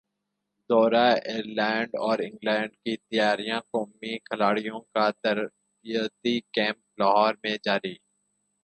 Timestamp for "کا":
4.93-5.05